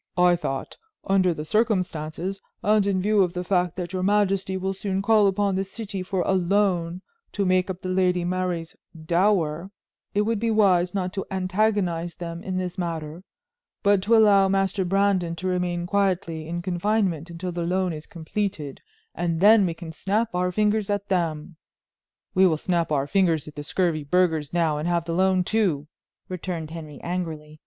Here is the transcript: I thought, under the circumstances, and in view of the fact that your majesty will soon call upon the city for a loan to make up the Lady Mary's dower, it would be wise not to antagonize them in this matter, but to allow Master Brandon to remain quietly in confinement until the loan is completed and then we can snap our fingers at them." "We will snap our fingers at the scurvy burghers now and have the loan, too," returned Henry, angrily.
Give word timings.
I 0.17 0.35
thought, 0.35 0.77
under 1.05 1.31
the 1.31 1.45
circumstances, 1.45 2.41
and 2.63 2.87
in 2.87 3.03
view 3.03 3.21
of 3.21 3.33
the 3.33 3.43
fact 3.43 3.75
that 3.75 3.93
your 3.93 4.01
majesty 4.01 4.57
will 4.57 4.73
soon 4.73 5.03
call 5.03 5.27
upon 5.27 5.53
the 5.53 5.63
city 5.63 6.01
for 6.01 6.23
a 6.23 6.31
loan 6.31 7.03
to 7.33 7.45
make 7.45 7.69
up 7.69 7.81
the 7.81 7.89
Lady 7.89 8.25
Mary's 8.25 8.75
dower, 9.05 9.69
it 10.15 10.21
would 10.21 10.39
be 10.39 10.49
wise 10.49 10.95
not 10.95 11.13
to 11.13 11.25
antagonize 11.29 12.15
them 12.15 12.41
in 12.41 12.57
this 12.57 12.79
matter, 12.79 13.23
but 13.83 14.01
to 14.01 14.15
allow 14.15 14.47
Master 14.47 14.83
Brandon 14.83 15.35
to 15.35 15.45
remain 15.47 15.85
quietly 15.85 16.47
in 16.47 16.63
confinement 16.63 17.29
until 17.29 17.51
the 17.51 17.61
loan 17.61 17.93
is 17.93 18.07
completed 18.07 18.81
and 19.13 19.39
then 19.39 19.67
we 19.67 19.75
can 19.75 19.91
snap 19.91 20.33
our 20.33 20.51
fingers 20.51 20.89
at 20.89 21.09
them." 21.09 21.57
"We 22.33 22.47
will 22.47 22.57
snap 22.57 22.91
our 22.91 23.05
fingers 23.05 23.47
at 23.47 23.53
the 23.53 23.61
scurvy 23.63 24.03
burghers 24.03 24.51
now 24.51 24.79
and 24.79 24.87
have 24.87 25.05
the 25.05 25.13
loan, 25.13 25.43
too," 25.43 25.85
returned 26.27 26.71
Henry, 26.71 26.99
angrily. 27.01 27.59